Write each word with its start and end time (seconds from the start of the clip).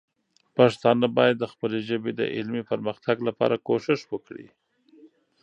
پښتانه 0.57 1.07
باید 1.17 1.35
د 1.39 1.45
خپلې 1.53 1.79
ژبې 1.89 2.11
د 2.15 2.21
علمي 2.35 2.63
پرمختګ 2.71 3.17
لپاره 3.27 3.61
کوښښ 3.67 4.01
وکړي. 4.11 4.47